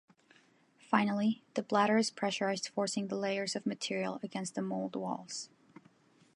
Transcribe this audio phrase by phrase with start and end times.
[0.79, 5.51] Finally, the bladder is pressurized forcing the layers of material against the mould walls.